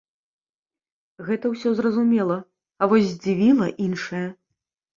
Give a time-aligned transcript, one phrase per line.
[1.27, 2.39] Гэта ўсё зразумела,
[2.81, 4.27] а вось здзівіла іншае.